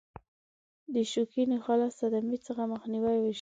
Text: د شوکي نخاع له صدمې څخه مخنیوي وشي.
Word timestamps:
د 0.93 0.95
شوکي 1.11 1.43
نخاع 1.51 1.75
له 1.81 1.87
صدمې 1.99 2.37
څخه 2.47 2.61
مخنیوي 2.73 3.17
وشي. 3.19 3.29